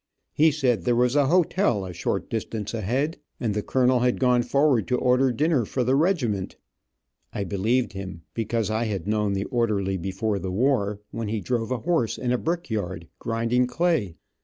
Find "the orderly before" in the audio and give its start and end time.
9.33-10.39